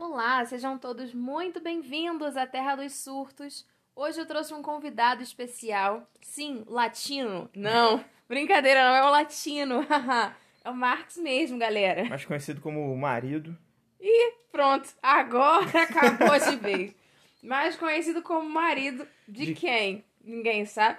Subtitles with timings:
[0.00, 3.66] Olá, sejam todos muito bem-vindos à Terra dos Surtos.
[3.96, 6.08] Hoje eu trouxe um convidado especial.
[6.22, 7.50] Sim, latino.
[7.52, 9.80] Não, brincadeira, não é o latino.
[10.64, 12.04] é o Marx mesmo, galera.
[12.04, 13.58] Mais conhecido como marido.
[14.00, 16.94] E pronto, agora acabou de vez.
[17.42, 20.04] Mais conhecido como marido de, De- quem?
[20.22, 20.96] Ninguém sabe.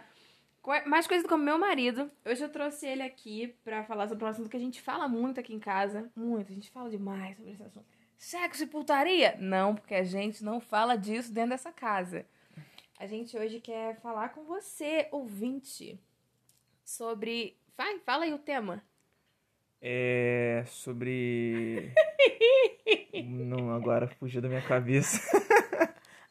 [0.88, 2.12] Mais conhecido como meu marido.
[2.26, 5.40] Hoje eu trouxe ele aqui pra falar sobre um assunto que a gente fala muito
[5.40, 6.12] aqui em casa.
[6.14, 7.88] Muito, a gente fala demais sobre esse assunto.
[8.20, 9.38] Sexo e putaria?
[9.40, 12.26] Não, porque a gente não fala disso dentro dessa casa.
[13.00, 15.98] A gente hoje quer falar com você, ouvinte,
[16.84, 17.56] sobre.
[17.78, 18.84] Vai, fala aí o tema.
[19.82, 21.94] É sobre.
[23.24, 25.22] Não, agora fugiu da minha cabeça.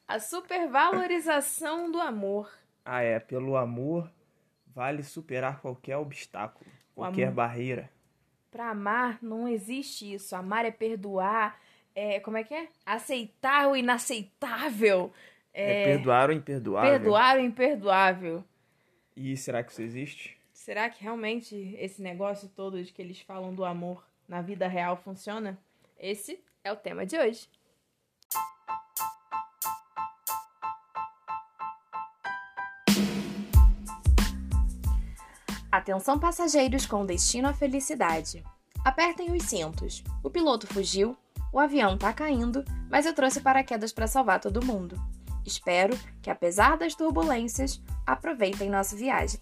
[0.07, 2.53] A supervalorização do amor.
[2.85, 3.19] Ah, é.
[3.19, 4.11] Pelo amor,
[4.67, 7.35] vale superar qualquer obstáculo, O qualquer amor.
[7.37, 7.91] barreira.
[8.51, 10.37] Pra amar não existe isso.
[10.37, 11.59] Amar é perdoar.
[12.01, 12.69] É, como é que é?
[12.87, 15.13] Aceitar o inaceitável.
[15.53, 16.91] É, É, perdoar o imperdoável.
[16.93, 18.45] perdoar o imperdoável.
[19.17, 20.39] E será que isso existe?
[20.53, 24.97] Será que realmente esse negócio todo de que eles falam do amor na vida real
[24.97, 25.59] funciona?
[25.99, 27.49] Esse é o tema de hoje.
[35.71, 38.43] Atenção passageiros com destino à felicidade.
[38.85, 40.03] Apertem os cintos.
[40.23, 41.17] O piloto fugiu,
[41.53, 44.97] o avião tá caindo, mas eu trouxe paraquedas para salvar todo mundo.
[45.47, 49.41] Espero que, apesar das turbulências, aproveitem nossa viagem.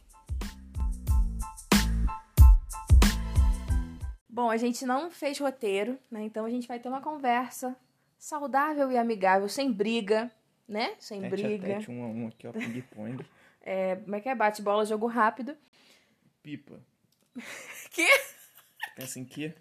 [4.28, 6.22] Bom, a gente não fez roteiro, né?
[6.22, 7.74] Então a gente vai ter uma conversa
[8.18, 10.30] saudável e amigável, sem briga,
[10.68, 10.94] né?
[10.98, 11.72] Sem Tete briga.
[11.72, 13.24] a tete, um a um aqui, ó, ping-pong.
[13.68, 14.34] É, como é que é?
[14.36, 15.56] Bate-bola, jogo rápido.
[16.40, 16.80] Pipa.
[17.90, 18.06] Que?
[18.94, 19.56] Pensa em quê?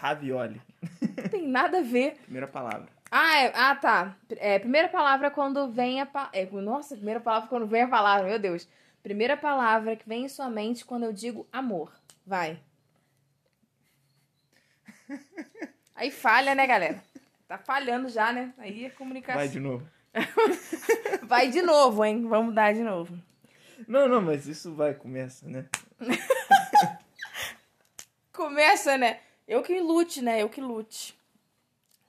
[0.00, 0.60] Ravioli.
[1.02, 2.16] Não tem nada a ver.
[2.22, 2.88] Primeira palavra.
[3.10, 4.16] Ah, é- ah tá.
[4.30, 8.38] É, primeira palavra quando vem a é, Nossa, primeira palavra quando vem a palavra, meu
[8.38, 8.66] Deus.
[9.02, 11.92] Primeira palavra que vem em sua mente quando eu digo amor.
[12.26, 12.58] Vai.
[15.94, 17.02] Aí falha, né, galera?
[17.46, 18.54] Tá falhando já, né?
[18.56, 19.38] Aí é comunicação.
[19.38, 19.86] Vai de novo.
[21.22, 22.26] Vai de novo, hein?
[22.26, 23.16] Vamos dar de novo.
[23.86, 25.66] Não, não, mas isso vai, começa, né?
[28.32, 29.20] Começa, né?
[29.50, 30.40] Eu que lute, né?
[30.40, 31.18] Eu que lute.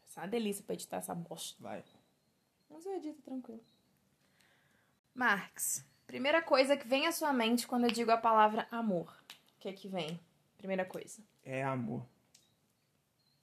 [0.08, 1.58] Isso é uma delícia pra editar essa bosta.
[1.60, 1.84] Vai.
[2.70, 3.64] Mas eu edito tranquilo.
[5.16, 9.12] Marx, primeira coisa que vem à sua mente quando eu digo a palavra amor.
[9.58, 10.20] O que é que vem?
[10.58, 11.22] Primeira coisa.
[11.44, 12.06] É amor.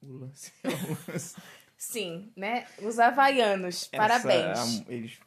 [0.01, 1.35] O lance é o lance.
[1.77, 2.67] Sim, né?
[2.81, 3.89] Os havaianos.
[3.91, 4.83] Essa- Parabéns.
[4.87, 5.19] eles,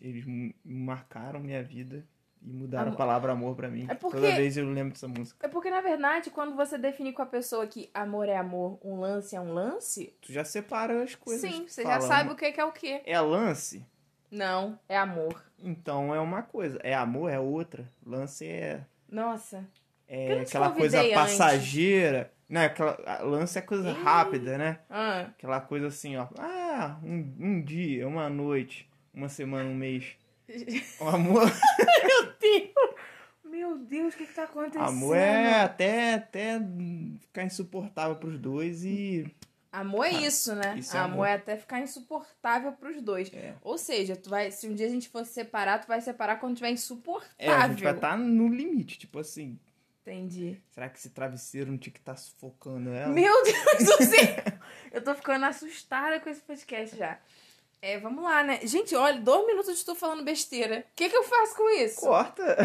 [0.00, 0.24] eles
[0.64, 2.06] marcaram minha vida
[2.46, 3.86] e mudaram a palavra amor pra mim.
[3.90, 5.44] É porque- Toda vez eu lembro dessa música.
[5.44, 9.00] É porque, na verdade, quando você define com a pessoa que amor é amor, um
[9.00, 11.50] lance é um lance, Tu já separa as coisas.
[11.50, 13.02] sim, você já fala, sabe o que é o que.
[13.04, 13.84] É lance?
[14.30, 15.42] Não, é amor.
[15.58, 16.78] Então é uma coisa.
[16.82, 17.90] É amor, é outra.
[18.04, 18.80] Lance é,
[19.10, 19.66] Nossa.
[20.08, 21.14] É aquela coisa antes.
[21.14, 22.32] passageira.
[22.48, 24.02] Não, aquela, a- lance é coisa Ih.
[24.04, 24.78] rápida, né?
[24.88, 26.28] Ah, Aquela coisa assim, ó.
[26.38, 30.14] Ah, um, um dia, uma noite, uma semana, um mês.
[31.00, 31.50] O amor,
[32.58, 32.94] meu Deus!
[33.48, 34.82] Meu Deus, o que que tá acontecendo?
[34.82, 36.60] amor é até, até
[37.20, 39.24] ficar insuportável pros dois e.
[39.72, 40.74] Amor é isso, né?
[40.78, 41.26] isso é amor, amor.
[41.26, 43.32] é até ficar insuportável pros dois.
[43.32, 43.54] É.
[43.62, 46.56] Ou seja, tu vai, se um dia a gente for separar, tu vai separar quando
[46.56, 47.30] tiver insuportável.
[47.38, 49.58] É, a gente vai estar no limite, tipo assim.
[50.02, 50.60] Entendi.
[50.70, 53.12] Será que esse travesseiro não tinha que estar sufocando ela?
[53.12, 54.58] Meu Deus do céu!
[54.92, 57.18] Eu tô ficando assustada com esse podcast já.
[57.86, 58.58] É, vamos lá, né?
[58.64, 60.84] Gente, olha, dois minutos eu estou falando besteira.
[60.90, 62.00] O que, que eu faço com isso?
[62.00, 62.56] Corta!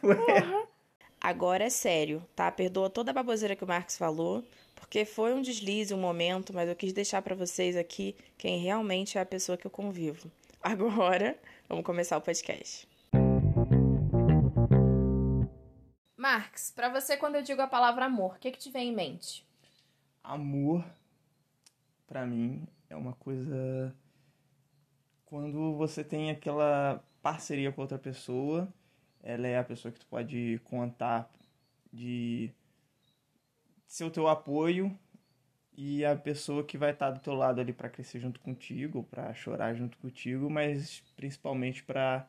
[1.20, 2.50] Agora é sério, tá?
[2.50, 4.42] Perdoa toda a baboseira que o Marcos falou,
[4.74, 9.18] porque foi um deslize, um momento, mas eu quis deixar pra vocês aqui quem realmente
[9.18, 10.30] é a pessoa que eu convivo.
[10.64, 12.88] Agora, vamos começar o podcast.
[16.16, 18.94] Marx, pra você quando eu digo a palavra amor, o que que te vem em
[18.94, 19.46] mente?
[20.24, 20.82] Amor,
[22.06, 23.94] pra mim, é uma coisa.
[25.30, 28.68] Quando você tem aquela parceria com outra pessoa,
[29.22, 31.30] ela é a pessoa que tu pode contar
[31.92, 32.50] de
[33.86, 34.98] ser o teu apoio
[35.76, 39.32] e a pessoa que vai estar do teu lado ali pra crescer junto contigo, pra
[39.32, 42.28] chorar junto contigo, mas principalmente pra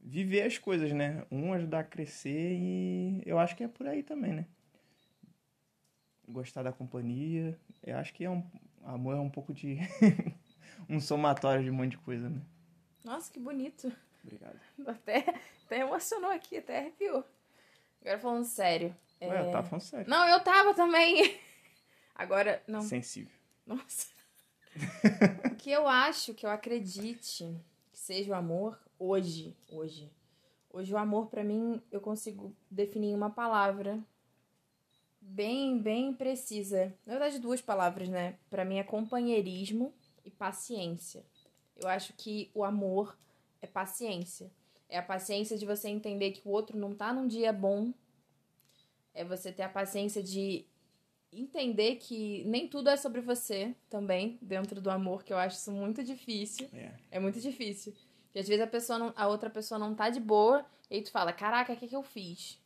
[0.00, 1.26] viver as coisas, né?
[1.28, 4.46] Um ajudar a crescer e eu acho que é por aí também, né?
[6.28, 7.58] Gostar da companhia.
[7.82, 8.44] Eu acho que é um
[8.84, 9.80] amor é um pouco de
[10.88, 12.40] um somatório de um monte de coisa, né?
[13.04, 13.92] Nossa, que bonito.
[14.22, 14.58] Obrigado.
[14.86, 17.24] Até, até emocionou aqui, até arrepiou.
[18.00, 18.94] Agora falando sério.
[19.20, 20.08] é, Ué, eu tava falando sério.
[20.08, 21.38] Não, eu tava também.
[22.14, 22.82] Agora, não.
[22.82, 23.34] Sensível.
[23.64, 24.08] Nossa.
[25.50, 27.56] o que eu acho, que eu acredite
[27.92, 30.10] que seja o amor hoje, hoje.
[30.70, 33.98] Hoje o amor para mim eu consigo definir uma palavra
[35.20, 36.94] bem, bem precisa.
[37.04, 38.38] Na verdade, duas palavras, né?
[38.50, 39.92] Para mim é companheirismo
[40.26, 41.24] e paciência.
[41.76, 43.16] Eu acho que o amor
[43.62, 44.50] é paciência.
[44.88, 47.92] É a paciência de você entender que o outro não tá num dia bom.
[49.14, 50.66] É você ter a paciência de
[51.32, 55.72] entender que nem tudo é sobre você também, dentro do amor, que eu acho isso
[55.72, 56.68] muito difícil.
[56.72, 56.92] É.
[57.12, 57.94] É muito difícil.
[58.26, 61.02] Porque às vezes a, pessoa não, a outra pessoa não tá de boa, e aí
[61.02, 62.60] tu fala, caraca, o que, que eu fiz?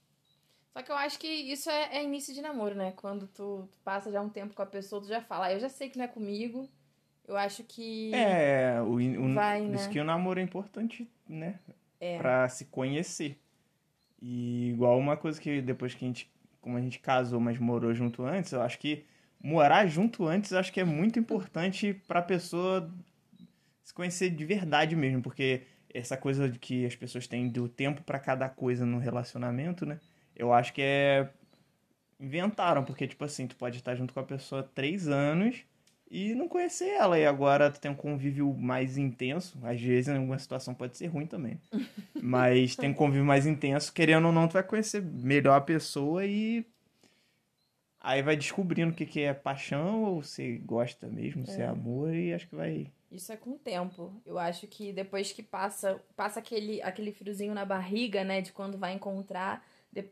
[0.73, 2.93] Só que eu acho que isso é, é início de namoro, né?
[2.93, 5.61] Quando tu, tu, passa já um tempo com a pessoa, tu já fala, ah, eu
[5.61, 6.69] já sei que não é comigo.
[7.31, 8.13] Eu acho que.
[8.13, 9.77] É, o, o, Vai, por né?
[9.77, 11.61] isso que o namoro é importante, né?
[12.01, 12.19] É.
[12.19, 13.39] Pra se conhecer.
[14.21, 16.29] E igual uma coisa que depois que a gente,
[16.61, 19.05] como a gente casou, mas morou junto antes, eu acho que
[19.41, 22.93] morar junto antes, acho que é muito importante pra pessoa
[23.85, 25.63] se conhecer de verdade mesmo, porque
[25.95, 30.01] essa coisa de que as pessoas têm do tempo pra cada coisa no relacionamento, né?
[30.35, 31.31] Eu acho que é
[32.19, 35.65] inventaram, porque tipo assim, tu pode estar junto com a pessoa três anos
[36.11, 37.19] e não conhecer ela.
[37.19, 39.57] E agora tu tem um convívio mais intenso.
[39.63, 41.59] Às vezes, em alguma situação pode ser ruim também.
[42.21, 43.93] Mas tem um convívio mais intenso.
[43.93, 46.67] Querendo ou não, tu vai conhecer melhor a pessoa e.
[48.03, 52.15] Aí vai descobrindo o que, que é paixão, ou se gosta mesmo, se é amor,
[52.15, 52.87] e acho que vai.
[53.13, 54.11] Isso é com o tempo.
[54.25, 58.79] Eu acho que depois que passa, passa aquele, aquele friozinho na barriga, né, de quando
[58.79, 59.63] vai encontrar.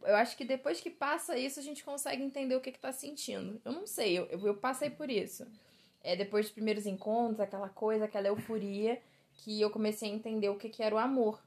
[0.04, 2.92] Eu acho que depois que passa isso, a gente consegue entender o que, que tá
[2.92, 3.58] sentindo.
[3.64, 5.46] Eu não sei, eu, eu passei por isso.
[6.02, 9.00] É depois dos primeiros encontros, aquela coisa, aquela euforia,
[9.34, 11.42] que eu comecei a entender o que, que era o amor,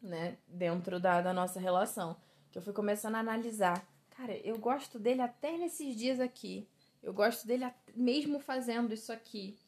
[0.00, 2.16] né, dentro da, da nossa relação.
[2.50, 3.86] Que eu fui começando a analisar.
[4.10, 6.66] Cara, eu gosto dele até nesses dias aqui.
[7.02, 9.58] Eu gosto dele mesmo fazendo isso aqui.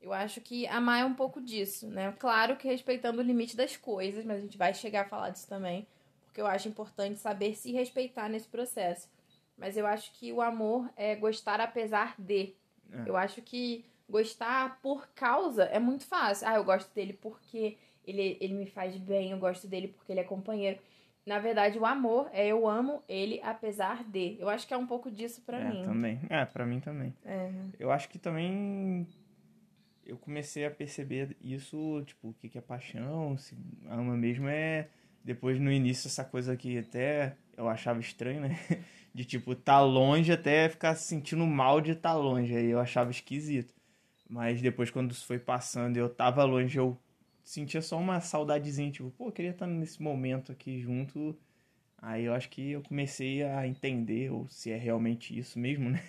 [0.00, 2.14] Eu acho que amar é um pouco disso, né?
[2.18, 5.48] Claro que respeitando o limite das coisas, mas a gente vai chegar a falar disso
[5.48, 5.88] também,
[6.24, 9.08] porque eu acho importante saber se respeitar nesse processo.
[9.56, 12.54] Mas eu acho que o amor é gostar apesar de.
[12.92, 13.08] É.
[13.08, 16.48] Eu acho que gostar por causa é muito fácil.
[16.48, 17.76] Ah, eu gosto dele porque
[18.06, 20.78] ele, ele me faz bem, eu gosto dele porque ele é companheiro.
[21.26, 24.36] Na verdade, o amor é eu amo ele apesar de.
[24.40, 25.82] Eu acho que é um pouco disso pra é, mim.
[25.82, 26.20] também.
[26.30, 27.14] É, pra mim também.
[27.24, 27.50] É.
[27.78, 29.06] Eu acho que também
[30.06, 33.54] eu comecei a perceber isso, tipo, o que, que é paixão, se
[33.86, 34.88] ama mesmo é.
[35.22, 38.58] Depois no início, essa coisa que até eu achava estranho, né?
[39.14, 42.54] De tipo, tá longe até ficar se sentindo mal de estar longe.
[42.54, 43.74] Aí eu achava esquisito.
[44.28, 46.98] Mas depois, quando isso foi passando e eu tava longe, eu
[47.42, 51.36] sentia só uma saudadezinha, tipo, pô, eu queria estar nesse momento aqui junto.
[52.00, 56.00] Aí eu acho que eu comecei a entender, ou se é realmente isso mesmo, né?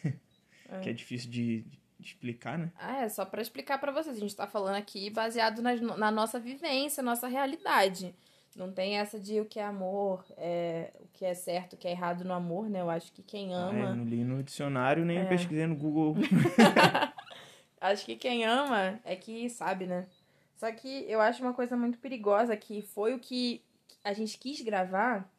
[0.69, 0.79] É.
[0.81, 1.61] Que é difícil de,
[1.99, 2.71] de explicar, né?
[2.77, 4.15] Ah, é só pra explicar pra vocês.
[4.15, 8.13] A gente tá falando aqui baseado nas- na, nossa vivência, nossa realidade.
[8.55, 11.87] Não tem essa de o que é amor, é, o que é certo, o que
[11.87, 12.81] é errado no amor, né?
[12.81, 13.79] Eu acho que quem Ah, ama.
[13.79, 15.25] eu não li no dicionário, nem É.
[15.25, 16.15] pesquisei no Google.
[17.81, 20.05] Acho que quem ama é que sabe, né?
[20.57, 23.63] Só que eu acho uma coisa muito perigosa que foi o que
[24.03, 25.31] a gente quis gravar.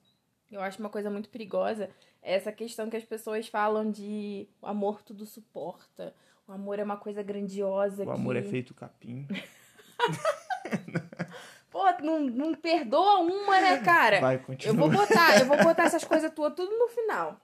[0.50, 1.90] Eu acho uma coisa muito perigosa
[2.22, 6.14] é essa questão que as pessoas falam de o amor tudo suporta.
[6.48, 8.04] O amor é uma coisa grandiosa.
[8.04, 8.48] O amor é que...
[8.48, 9.26] feito capim.
[12.02, 14.20] Não, não perdoa uma, né, cara?
[14.20, 14.74] Vai, Eu continua.
[14.74, 17.40] vou botar, eu vou botar essas coisas tuas tudo no final.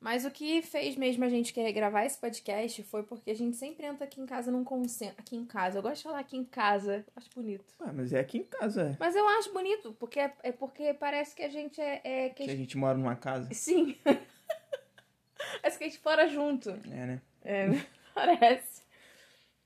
[0.00, 3.56] Mas o que fez mesmo a gente querer gravar esse podcast foi porque a gente
[3.56, 5.14] sempre entra aqui em casa num consenso.
[5.18, 7.64] Aqui em casa, eu gosto de falar aqui em casa, eu acho bonito.
[7.78, 8.96] Ah, mas é aqui em casa, é.
[8.98, 12.00] Mas eu acho bonito, porque é, é porque parece que a gente é.
[12.02, 12.58] é que a Que a gente...
[12.60, 13.52] gente mora numa casa.
[13.52, 13.94] Sim.
[15.62, 16.70] parece que a gente fora junto.
[16.70, 17.22] É, né?
[17.44, 17.68] É,
[18.12, 18.82] parece.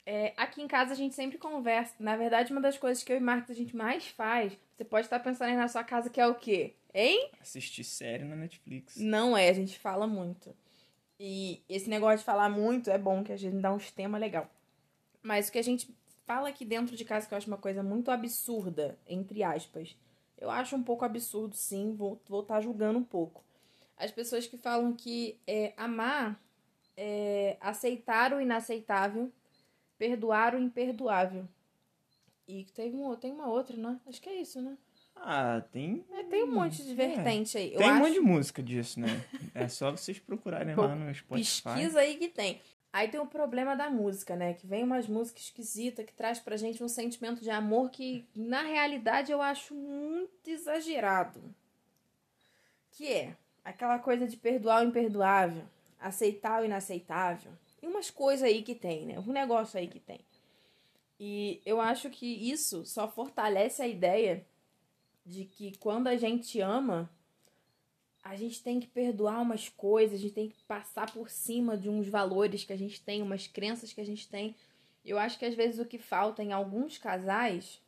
[0.06, 1.94] É, aqui em casa a gente sempre conversa.
[1.98, 5.06] Na verdade, uma das coisas que eu e Marcos a gente mais faz, você pode
[5.06, 6.74] estar pensando aí na sua casa que é o quê?
[6.92, 7.30] Hein?
[7.40, 8.96] Assistir série na Netflix.
[8.96, 10.54] Não é, a gente fala muito.
[11.18, 14.50] E esse negócio de falar muito é bom, que a gente dá uns temas legal.
[15.22, 15.88] Mas o que a gente
[16.26, 19.96] fala aqui dentro de casa, que eu acho uma coisa muito absurda, entre aspas.
[20.36, 23.42] Eu acho um pouco absurdo, sim, vou estar vou tá julgando um pouco.
[23.96, 26.40] As pessoas que falam que é, amar
[26.96, 29.32] é aceitar o inaceitável,
[29.98, 31.48] perdoar o imperdoável.
[32.46, 33.98] E teve um, tem uma outra, né?
[34.06, 34.76] Acho que é isso, né?
[35.16, 36.04] Ah, tem.
[36.12, 37.72] É, tem um monte de vertente aí.
[37.72, 38.00] Eu Tem um acho...
[38.00, 39.24] monte de música disso, né?
[39.54, 41.62] É só vocês procurarem lá no Spotify.
[41.62, 42.60] Pesquisa aí que tem.
[42.92, 44.54] Aí tem o problema da música, né?
[44.54, 48.62] Que vem umas músicas esquisitas que traz pra gente um sentimento de amor que, na
[48.62, 51.40] realidade, eu acho muito exagerado.
[52.92, 55.62] Que é aquela coisa de perdoar o imperdoável.
[55.98, 57.50] aceitar o inaceitável.
[57.84, 59.18] E umas coisas aí que tem, né?
[59.18, 60.20] Um negócio aí que tem.
[61.20, 64.46] E eu acho que isso só fortalece a ideia
[65.24, 67.10] de que quando a gente ama,
[68.22, 71.90] a gente tem que perdoar umas coisas, a gente tem que passar por cima de
[71.90, 74.56] uns valores que a gente tem, umas crenças que a gente tem.
[75.04, 77.82] Eu acho que às vezes o que falta em alguns casais,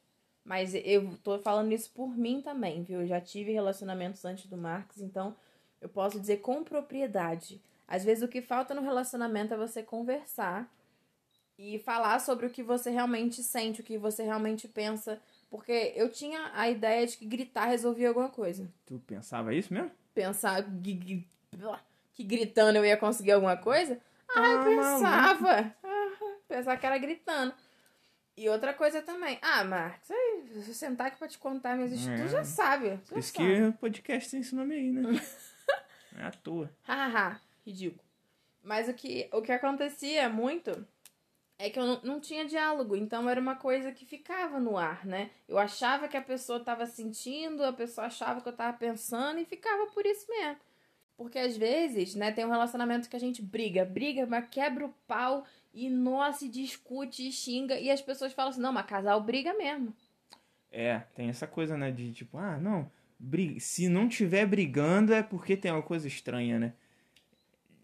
[0.44, 3.00] mas eu tô falando isso por mim também, viu?
[3.00, 5.34] Eu já tive relacionamentos antes do Marcos, então
[5.80, 7.62] eu posso dizer com propriedade.
[7.88, 10.68] Às vezes o que falta no relacionamento é você conversar
[11.58, 15.20] e falar sobre o que você realmente sente, o que você realmente pensa.
[15.48, 18.70] Porque eu tinha a ideia de que gritar resolvia alguma coisa.
[18.84, 19.90] Tu pensava isso mesmo?
[20.12, 21.24] Pensar que,
[22.14, 24.00] que gritando eu ia conseguir alguma coisa?
[24.28, 25.74] Ah, ah eu pensava.
[25.82, 27.54] Ah, pensar que era gritando.
[28.36, 29.38] E outra coisa também.
[29.40, 32.24] Ah, Marcos, aí, se eu sentar aqui pra te contar minhas histórias, é.
[32.24, 32.98] tu já sabe.
[33.08, 35.18] Por isso que o podcast tem esse nome aí, né?
[36.18, 36.70] é à toa.
[36.82, 38.04] Hahaha, ridículo.
[38.62, 40.86] Mas o que, o que acontecia muito
[41.58, 45.30] é que eu não, tinha diálogo, então era uma coisa que ficava no ar, né?
[45.48, 49.44] Eu achava que a pessoa estava sentindo, a pessoa achava que eu estava pensando e
[49.44, 50.60] ficava por isso mesmo.
[51.16, 54.94] Porque às vezes, né, tem um relacionamento que a gente briga, briga, mas quebra o
[55.06, 59.22] pau e nossa, e discute e xinga e as pessoas falam assim: "Não, mas casal
[59.22, 59.94] briga mesmo".
[60.70, 65.22] É, tem essa coisa, né, de tipo, ah, não, briga, se não tiver brigando é
[65.22, 66.74] porque tem uma coisa estranha, né?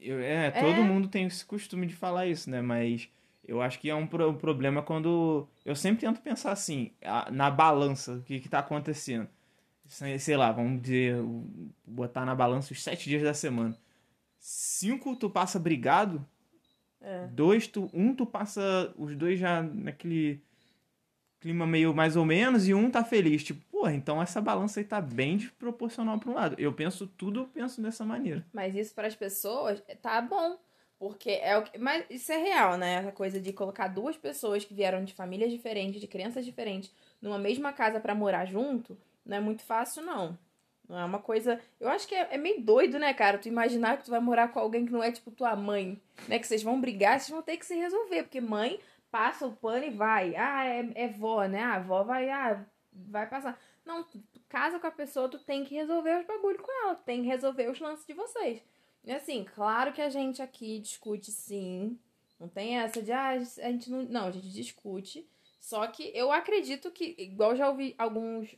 [0.02, 0.82] Eu, é, todo é.
[0.82, 2.60] mundo tem esse costume de falar isso, né?
[2.60, 3.08] Mas
[3.46, 5.48] eu acho que é um, pro, problema quando.
[5.64, 6.90] Eu sempre tento pensar assim,
[7.30, 9.28] na balança, o que, que tá acontecendo.
[9.86, 11.16] Sei lá, vamos dizer,
[11.84, 13.76] botar na balança os sete dias da semana.
[14.38, 16.26] Cinco tu passa brigado.
[17.00, 17.26] É.
[17.26, 20.40] Dois, tu, um tu passa os dois já naquele
[21.40, 23.42] clima meio mais ou menos e um tá feliz.
[23.42, 26.56] Tipo, então essa balança aí tá bem desproporcional para um lado.
[26.58, 28.44] Eu penso tudo, eu penso dessa maneira.
[28.52, 30.58] Mas isso para as pessoas tá bom.
[30.98, 31.76] Porque é o que.
[31.78, 32.94] Mas isso é real, né?
[32.94, 37.38] Essa coisa de colocar duas pessoas que vieram de famílias diferentes, de crianças diferentes, numa
[37.38, 38.96] mesma casa para morar junto,
[39.26, 40.38] não é muito fácil, não.
[40.88, 41.58] Não é uma coisa.
[41.80, 43.38] Eu acho que é, é, meio doido, né, cara?
[43.38, 46.38] Tu imaginar que tu vai morar com alguém que não é tipo tua mãe, né?
[46.38, 48.22] Que vocês vão brigar, vocês vão ter que se resolver.
[48.22, 48.78] Porque mãe
[49.10, 50.36] passa o pano e vai.
[50.36, 51.62] Ah, é, é vó, né?
[51.62, 53.58] Ah, a vó vai, ah, vai passar.
[53.84, 54.06] Não,
[54.48, 56.94] casa com a pessoa, tu tem que resolver os bagulhos com ela.
[56.94, 58.62] Tem que resolver os lances de vocês.
[59.04, 61.98] E assim, claro que a gente aqui discute sim.
[62.38, 64.02] Não tem essa de, ah, a gente não.
[64.04, 65.26] Não, a gente discute.
[65.60, 68.56] Só que eu acredito que, igual já ouvi alguns.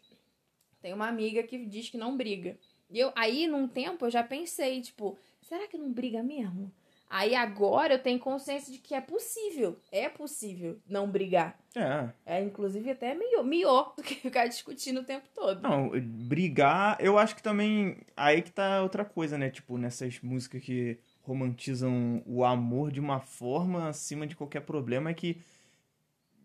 [0.81, 2.59] Tem uma amiga que diz que não briga.
[2.91, 6.73] E eu, aí, num tempo, eu já pensei, tipo, será que não briga mesmo?
[7.09, 9.79] Aí agora eu tenho consciência de que é possível.
[9.93, 11.59] É possível não brigar.
[11.77, 12.09] É.
[12.27, 15.63] É, inclusive, até melhor, melhor do que ficar discutindo o tempo todo.
[15.63, 17.99] Não, brigar, eu acho que também.
[18.17, 19.51] Aí que tá outra coisa, né?
[19.51, 25.15] Tipo, nessas músicas que romantizam o amor de uma forma acima de qualquer problema, é
[25.15, 25.41] que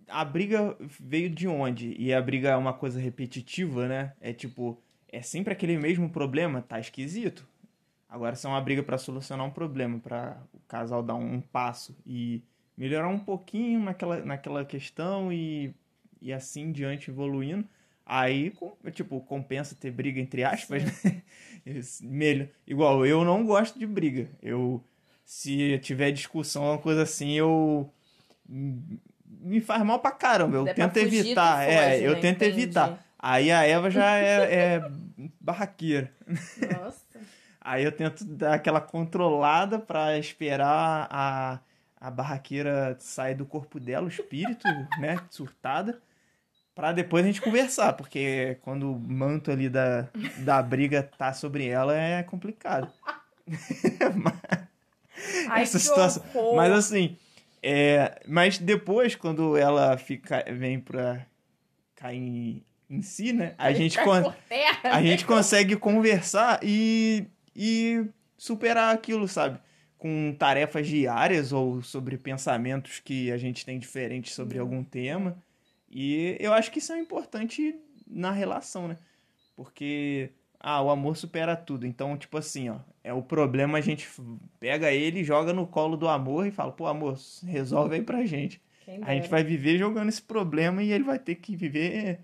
[0.08, 1.96] a briga veio de onde?
[1.98, 4.14] E a briga é uma coisa repetitiva, né?
[4.22, 7.48] É tipo, é sempre aquele mesmo problema, tá esquisito.
[8.10, 11.96] Agora, se é uma briga para solucionar um problema, para o casal dar um passo
[12.06, 12.42] e
[12.76, 15.76] melhorar um pouquinho naquela, naquela questão e,
[16.20, 17.68] e assim diante evoluindo,
[18.04, 18.52] aí,
[18.94, 21.22] tipo, compensa ter briga entre aspas, né?
[22.02, 22.48] Melhor.
[22.66, 24.28] Igual, eu não gosto de briga.
[24.42, 24.84] Eu,
[25.24, 27.94] se tiver discussão, uma coisa assim, eu
[28.48, 30.58] me faz mal pra caramba.
[30.58, 31.64] Eu tento evitar.
[31.64, 32.20] Foge, é, eu né?
[32.20, 32.64] tento Entendi.
[32.64, 33.06] evitar.
[33.20, 34.92] Aí a Eva já é, é
[35.40, 36.12] barraqueira.
[36.72, 37.09] Nossa.
[37.70, 41.60] Aí eu tento dar aquela controlada para esperar a,
[42.02, 46.02] a barraqueira sair do corpo dela, o espírito, né, surtada,
[46.74, 50.08] para depois a gente conversar, porque quando o manto ali da,
[50.40, 52.92] da briga tá sobre ela é complicado.
[55.48, 56.24] Ai, Essa situação.
[56.34, 56.56] Horror.
[56.56, 57.18] Mas assim,
[57.62, 61.24] é, mas depois quando ela fica vem pra
[61.96, 63.54] cair em si, né?
[63.60, 64.36] A gente, terra,
[64.86, 65.04] a né?
[65.04, 67.28] gente consegue conversar e
[67.60, 68.06] e
[68.38, 69.60] superar aquilo, sabe?
[69.98, 74.64] Com tarefas diárias ou sobre pensamentos que a gente tem diferentes sobre uhum.
[74.64, 75.38] algum tema.
[75.92, 77.76] E eu acho que isso é importante
[78.08, 78.98] na relação, né?
[79.58, 81.86] Porque ah, o amor supera tudo.
[81.86, 84.08] Então, tipo assim, ó, é o problema a gente
[84.58, 88.62] pega ele, joga no colo do amor e fala: "Pô, amor, resolve aí pra gente".
[89.02, 92.22] A gente vai viver jogando esse problema e ele vai ter que viver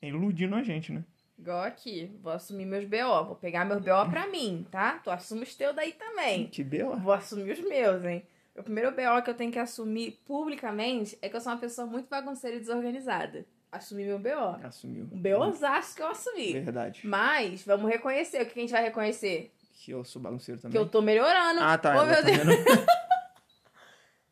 [0.00, 1.04] iludindo a gente, né?
[1.42, 5.00] Igual aqui, vou assumir meus BO, vou pegar meus BO pra mim, tá?
[5.02, 6.46] Tu assume os teus daí também.
[6.46, 6.96] Que BO?
[6.98, 8.24] Vou assumir os meus, hein?
[8.54, 11.84] O primeiro BO que eu tenho que assumir publicamente é que eu sou uma pessoa
[11.84, 13.44] muito bagunceira e desorganizada.
[13.72, 14.56] Assumi meu BO.
[14.62, 15.08] Assumiu.
[15.10, 16.52] Um BOzaço que eu assumi.
[16.52, 17.00] Verdade.
[17.02, 18.40] Mas, vamos reconhecer.
[18.40, 19.52] O que a gente vai reconhecer?
[19.72, 20.72] Que eu sou bagunceiro também.
[20.72, 21.60] Que eu tô melhorando.
[21.60, 21.92] Ah, tá.
[21.92, 22.38] Ela meu tá Deus.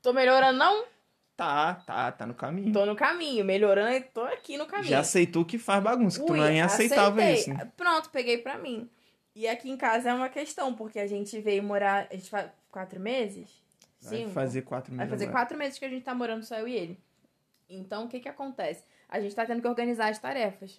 [0.00, 0.84] Tô melhorando, não?
[1.40, 2.72] Tá, tá, tá no caminho.
[2.72, 3.44] Tô no caminho.
[3.44, 4.90] Melhorando e tô aqui no caminho.
[4.90, 7.40] Já aceitou que faz bagunça, que tu Ui, nem aceitava aceitei.
[7.40, 7.50] isso.
[7.54, 7.70] né?
[7.76, 8.88] Pronto, peguei pra mim.
[9.34, 12.06] E aqui em casa é uma questão, porque a gente veio morar.
[12.10, 13.48] A gente faz quatro meses?
[14.02, 14.30] Vai Cinco?
[14.30, 15.38] fazer quatro Vai meses fazer agora.
[15.40, 16.98] quatro meses que a gente tá morando só eu e ele.
[17.68, 18.84] Então, o que que acontece?
[19.08, 20.78] A gente tá tendo que organizar as tarefas.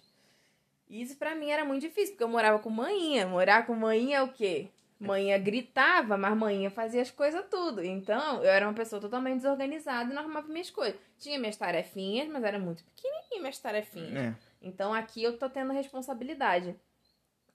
[0.88, 3.26] E Isso pra mim era muito difícil, porque eu morava com manhinha.
[3.26, 4.68] Morar com manhinha é o quê?
[5.06, 7.82] Manhinha gritava, mas manhinha fazia as coisas tudo.
[7.82, 10.98] Então, eu era uma pessoa totalmente desorganizada e não arrumava minhas coisas.
[11.18, 14.16] Tinha minhas tarefinhas, mas era muito pequenininha minhas tarefinhas.
[14.16, 14.34] É.
[14.60, 16.76] Então aqui eu tô tendo responsabilidade.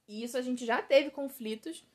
[0.07, 1.85] E isso a gente já teve conflitos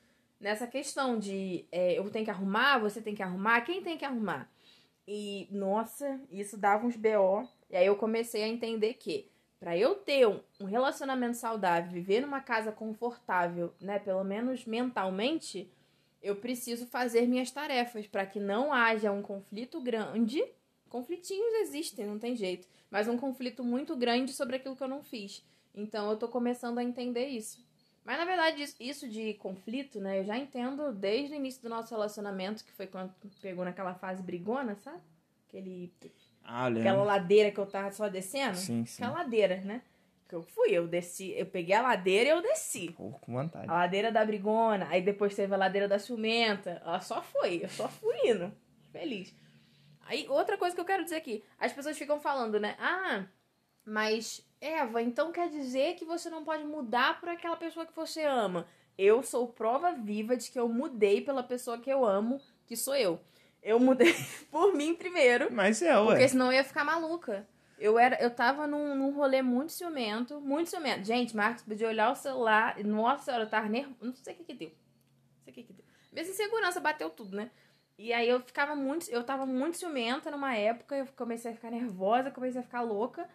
[0.40, 4.04] nessa questão de é, eu tenho que arrumar, você tem que arrumar, quem tem que
[4.04, 4.50] arrumar?
[5.06, 7.48] E, nossa, isso dava uns BO.
[7.70, 9.30] E aí eu comecei a entender que
[9.62, 15.70] para eu ter um, relacionamento saudável, viver numa casa confortável, né, pelo menos mentalmente,
[16.20, 20.44] eu preciso fazer minhas tarefas para que não haja um conflito grande.
[20.88, 25.00] Conflitinhos existem, não tem jeito, mas um conflito muito grande sobre aquilo que eu não
[25.00, 25.46] fiz.
[25.72, 27.64] Então eu tô começando a entender isso.
[28.04, 31.94] Mas na verdade, isso de conflito, né, eu já entendo desde o início do nosso
[31.94, 35.00] relacionamento, que foi quando pegou naquela fase brigona, sabe?
[35.46, 35.92] Aquele,
[36.44, 37.04] Ah, aquela lembro.
[37.04, 38.56] ladeira que eu tava só descendo.
[38.56, 39.02] Sim, sim.
[39.02, 39.82] Aquela ladeira, né?
[40.28, 42.90] Que eu fui, eu desci, eu peguei a ladeira e eu desci.
[42.92, 43.68] Pô, com vontade.
[43.68, 46.80] A ladeira da brigona, aí depois teve a ladeira da ciumenta.
[46.84, 48.52] Ela só foi, eu só fui indo.
[48.90, 49.34] Feliz.
[50.06, 51.44] Aí, outra coisa que eu quero dizer aqui.
[51.58, 52.76] As pessoas ficam falando, né?
[52.78, 53.24] Ah,
[53.84, 58.22] mas Eva, então quer dizer que você não pode mudar por aquela pessoa que você
[58.22, 58.66] ama.
[58.96, 62.94] Eu sou prova viva de que eu mudei pela pessoa que eu amo, que sou
[62.94, 63.20] eu.
[63.62, 64.14] Eu mudei
[64.50, 65.52] por mim primeiro.
[65.52, 66.06] Mas é, ué.
[66.06, 67.46] Porque senão eu ia ficar maluca.
[67.78, 71.04] Eu, era, eu tava num, num rolê muito ciumento, muito ciumento.
[71.04, 72.78] Gente, Marcos podia olhar o celular.
[72.78, 73.96] e, Nossa senhora, eu tava nervosa.
[74.00, 74.68] Não sei o que que deu.
[74.68, 75.84] Não sei o que que deu.
[76.12, 77.50] Mesmo insegurança bateu tudo, né?
[77.98, 79.08] E aí eu ficava muito.
[79.10, 80.96] Eu tava muito ciumenta numa época.
[80.96, 83.28] Eu comecei a ficar nervosa, comecei a ficar louca.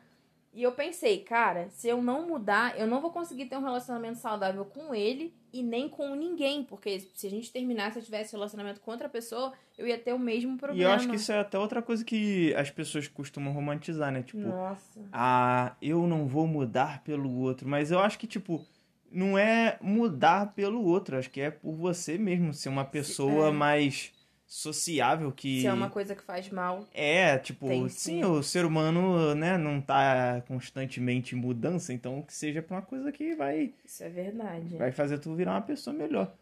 [0.54, 4.18] E eu pensei, cara, se eu não mudar, eu não vou conseguir ter um relacionamento
[4.18, 6.64] saudável com ele e nem com ninguém.
[6.64, 10.14] Porque se a gente terminasse, se eu tivesse relacionamento com outra pessoa, eu ia ter
[10.14, 10.82] o mesmo problema.
[10.82, 14.24] E eu acho que isso é até outra coisa que as pessoas costumam romantizar, né?
[14.24, 15.00] Tipo, Nossa.
[15.14, 17.68] ah, eu não vou mudar pelo outro.
[17.68, 18.66] Mas eu acho que, tipo,
[19.12, 21.18] não é mudar pelo outro.
[21.18, 23.52] Acho que é por você mesmo ser uma pessoa é.
[23.52, 24.12] mais
[24.48, 25.62] sociável que.
[25.62, 26.88] Se é uma coisa que faz mal.
[26.94, 28.24] É, tipo, Tem, sim, sim.
[28.24, 33.12] o ser humano, né, não tá constantemente em mudança, então que seja pra uma coisa
[33.12, 34.78] que vai, Isso é verdade.
[34.78, 36.34] vai fazer tu virar uma pessoa melhor.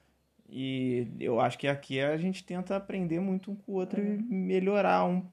[0.47, 4.17] E eu acho que aqui a gente tenta aprender muito um com o outro e
[4.31, 5.25] melhorar um,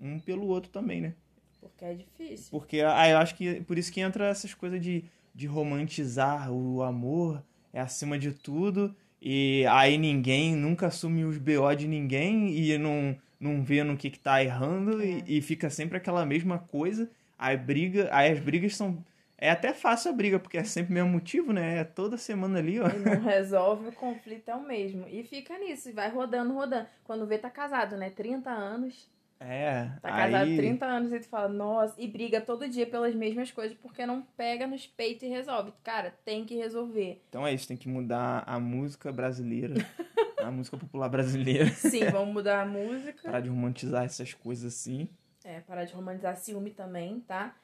[0.00, 1.14] um pelo outro também, né?
[1.60, 2.46] Porque é difícil.
[2.52, 6.80] Porque aí eu acho que por isso que entra essas coisas de, de romantizar o
[6.84, 7.42] amor
[7.72, 13.16] é acima de tudo e aí ninguém nunca assume os BO de ninguém e não,
[13.40, 17.10] não vê no que, que tá errando e, e fica sempre aquela mesma coisa.
[17.38, 19.04] Aí briga, aí as brigas são.
[19.38, 21.80] É até fácil a briga, porque é sempre o mesmo motivo, né?
[21.80, 22.88] É toda semana ali, ó.
[22.88, 25.06] E não resolve, o conflito é o mesmo.
[25.08, 26.86] E fica nisso, e vai rodando, rodando.
[27.04, 28.08] Quando vê, tá casado, né?
[28.08, 29.06] 30 anos.
[29.38, 29.90] É.
[30.00, 30.56] Tá casado aí...
[30.56, 34.22] 30 anos e tu fala, nossa, e briga todo dia pelas mesmas coisas, porque não
[34.22, 35.72] pega nos peitos e resolve.
[35.84, 37.22] Cara, tem que resolver.
[37.28, 39.74] Então é isso, tem que mudar a música brasileira,
[40.42, 41.68] a música popular brasileira.
[41.68, 43.22] Sim, vamos mudar a música.
[43.22, 45.08] Parar de romantizar essas coisas assim.
[45.44, 47.54] É, parar de romantizar ciúme também, tá?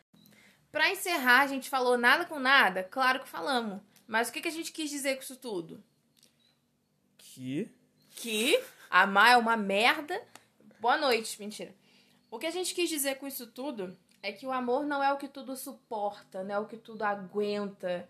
[0.70, 2.82] Pra encerrar, a gente falou nada com nada?
[2.82, 3.80] Claro que falamos.
[4.06, 5.82] Mas o que, que a gente quis dizer com isso tudo?
[7.18, 7.70] Que.
[8.10, 10.20] que amar é uma merda.
[10.82, 11.72] Boa noite, mentira.
[12.28, 15.12] O que a gente quis dizer com isso tudo é que o amor não é
[15.12, 18.08] o que tudo suporta, não é o que tudo aguenta.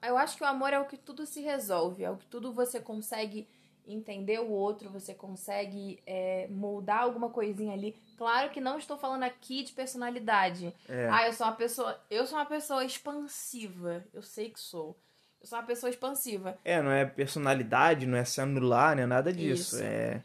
[0.00, 2.52] Eu acho que o amor é o que tudo se resolve, é o que tudo
[2.52, 3.48] você consegue
[3.84, 8.00] entender o outro, você consegue é, moldar alguma coisinha ali.
[8.16, 10.72] Claro que não estou falando aqui de personalidade.
[10.88, 11.08] É.
[11.10, 14.04] Ah, eu sou uma pessoa, eu sou uma pessoa expansiva.
[14.14, 14.96] Eu sei que sou.
[15.40, 16.56] Eu sou uma pessoa expansiva.
[16.64, 19.74] É, não é personalidade, não é se anular, não é nada disso.
[19.74, 19.82] Isso.
[19.82, 20.22] É.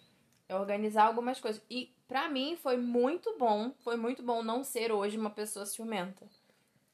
[0.50, 1.62] é organizar algumas coisas.
[1.70, 6.28] E pra mim foi muito bom, foi muito bom não ser hoje uma pessoa ciumenta.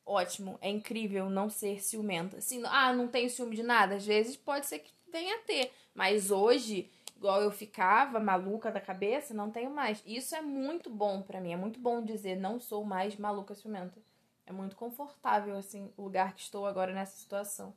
[0.06, 2.38] Ótimo, é incrível não ser ciumenta.
[2.38, 3.96] Assim, ah, não tenho ciúme de nada.
[3.96, 8.82] Às vezes pode ser que venha a ter, mas hoje, igual eu ficava maluca da
[8.82, 10.04] cabeça, não tenho mais.
[10.06, 14.02] Isso é muito bom pra mim, é muito bom dizer não sou mais maluca ciumenta.
[14.46, 17.74] É muito confortável assim o lugar que estou agora nessa situação.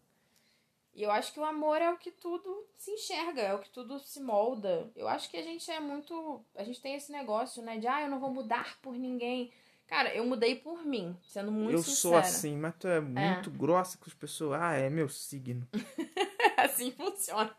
[0.97, 3.69] E eu acho que o amor é o que tudo se enxerga, é o que
[3.69, 4.91] tudo se molda.
[4.97, 6.43] Eu acho que a gente é muito.
[6.55, 7.77] A gente tem esse negócio, né?
[7.77, 9.53] De, ah, eu não vou mudar por ninguém.
[9.87, 11.95] Cara, eu mudei por mim, sendo muito eu sincera.
[11.95, 14.59] sou assim, mas tu é muito grossa com as pessoas.
[14.59, 15.69] Ah, é meu signo.
[16.57, 17.55] assim funciona.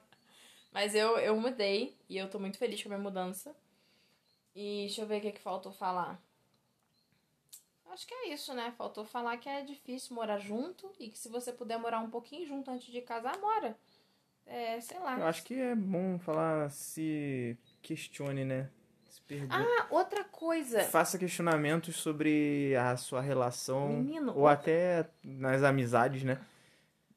[0.72, 3.56] Mas eu, eu mudei e eu tô muito feliz com a minha mudança.
[4.56, 6.20] E deixa eu ver o que, que faltou falar.
[7.98, 8.72] Acho que é isso, né?
[8.78, 12.46] Faltou falar que é difícil morar junto e que se você puder morar um pouquinho
[12.46, 13.76] junto antes de casar, mora.
[14.46, 15.18] É, sei lá.
[15.18, 18.70] Eu acho que é bom falar se questione, né?
[19.10, 19.48] Se perder.
[19.52, 20.84] Ah, outra coisa.
[20.84, 23.90] Faça questionamentos sobre a sua relação.
[23.90, 26.40] Menino, ou até nas amizades, né?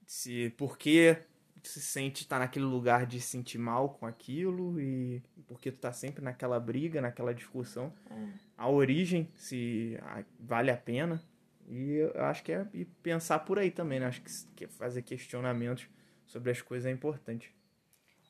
[0.07, 1.15] Se por que
[1.63, 5.79] se sente estar tá naquele lugar de se sentir mal com aquilo e porque tu
[5.79, 7.93] tá sempre naquela briga, naquela discussão.
[8.11, 8.29] É.
[8.57, 9.99] A origem, se
[10.39, 11.23] vale a pena.
[11.69, 14.07] E eu acho que é e pensar por aí também, né?
[14.07, 15.87] Acho que fazer questionamentos
[16.27, 17.55] sobre as coisas é importante.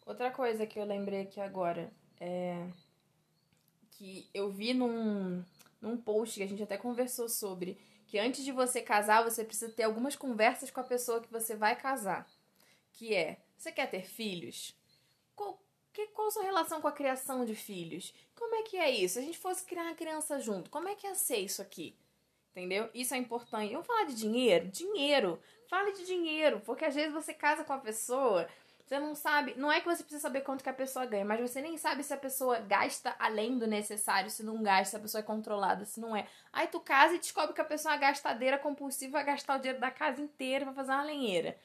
[0.05, 1.91] Outra coisa que eu lembrei aqui agora
[2.21, 2.67] é
[3.93, 5.45] que eu vi num,
[5.81, 9.71] num post que a gente até conversou sobre que antes de você casar, você precisa
[9.71, 12.27] ter algumas conversas com a pessoa que você vai casar.
[13.01, 14.77] Que é, você quer ter filhos?
[15.35, 15.59] Qual,
[15.91, 18.13] que, qual a sua relação com a criação de filhos?
[18.37, 19.15] Como é que é isso?
[19.15, 21.97] Se a gente fosse criar uma criança junto, como é que ia ser isso aqui?
[22.51, 22.91] Entendeu?
[22.93, 23.73] Isso é importante.
[23.73, 24.69] Vamos falar de dinheiro?
[24.69, 25.41] Dinheiro.
[25.67, 28.47] Fale de dinheiro, porque às vezes você casa com a pessoa,
[28.85, 31.41] você não sabe, não é que você precisa saber quanto que a pessoa ganha, mas
[31.41, 35.01] você nem sabe se a pessoa gasta além do necessário, se não gasta, se a
[35.01, 36.27] pessoa é controlada, se não é.
[36.53, 39.59] Aí tu casa e descobre que a pessoa é uma gastadeira compulsiva, vai gastar o
[39.59, 41.57] dinheiro da casa inteira pra fazer uma lenheira.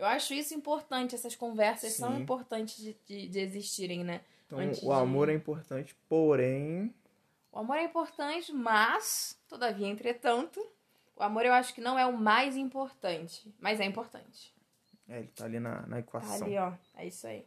[0.00, 1.98] Eu acho isso importante, essas conversas Sim.
[1.98, 4.22] são importantes de, de, de, existirem, né?
[4.46, 5.34] Então, Antes o amor de...
[5.34, 6.94] é importante, porém.
[7.52, 10.66] O amor é importante, mas, todavia, entretanto,
[11.14, 14.54] o amor eu acho que não é o mais importante, mas é importante.
[15.06, 16.38] É, ele tá ali na, na equação.
[16.38, 16.72] Tá ali, ó.
[16.96, 17.44] É isso aí.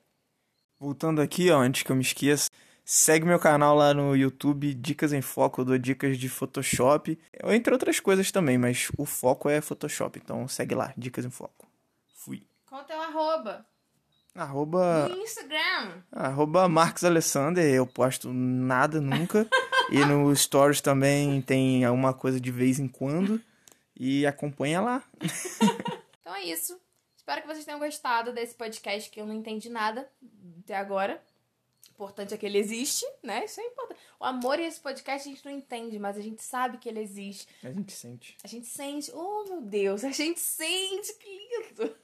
[0.79, 2.51] Voltando aqui, ó, antes que eu me esqueça,
[2.85, 7.73] segue meu canal lá no YouTube, Dicas em Foco, eu dou dicas de Photoshop, entre
[7.73, 11.72] outras coisas também, mas o foco é Photoshop, então segue lá, Dicas em Foco.
[12.73, 13.63] Qual o teu arroba?
[14.33, 15.07] Arroba...
[15.07, 16.01] No Instagram.
[16.11, 19.47] Arroba Marcos Alessander, eu posto nada nunca.
[19.91, 23.39] e no Stories também tem alguma coisa de vez em quando
[23.95, 25.03] e acompanha lá.
[26.19, 26.81] então é isso.
[27.15, 30.09] Espero que vocês tenham gostado desse podcast que eu não entendi nada
[30.63, 31.21] até agora.
[31.89, 33.45] O importante é que ele existe, né?
[33.45, 33.99] Isso é importante.
[34.19, 37.01] O amor e esse podcast a gente não entende, mas a gente sabe que ele
[37.01, 37.47] existe.
[37.63, 38.35] A gente sente.
[38.43, 39.11] A gente sente.
[39.13, 41.95] Oh, meu Deus, a gente sente, que lindo.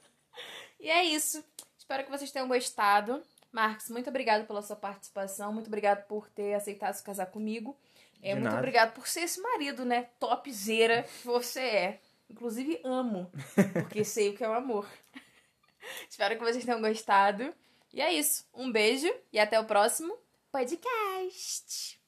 [0.80, 1.44] E é isso.
[1.78, 3.22] Espero que vocês tenham gostado.
[3.52, 5.52] Marcos, muito obrigado pela sua participação.
[5.52, 7.76] Muito obrigado por ter aceitado se casar comigo.
[8.22, 10.08] É, muito obrigado por ser esse marido, né?
[10.18, 12.00] Topzera que você é.
[12.28, 13.30] Inclusive amo,
[13.72, 14.88] porque sei o que é o amor.
[16.08, 17.52] Espero que vocês tenham gostado.
[17.92, 18.46] E é isso.
[18.54, 20.16] Um beijo e até o próximo
[20.52, 21.99] podcast.